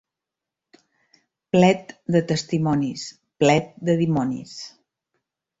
[1.57, 3.05] Plet de testimonis,
[3.45, 4.57] plet de dimonis.